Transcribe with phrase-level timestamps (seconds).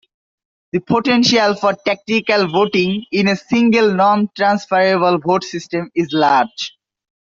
[0.71, 6.75] The potential for tactical voting in a single non-transferable vote system is large.